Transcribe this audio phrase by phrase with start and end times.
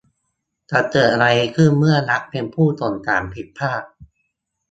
[0.71, 3.83] จะเกิดอะไรขึ้นเมื่อรัฐเป็นผู้ส่งสารผิดพลาด!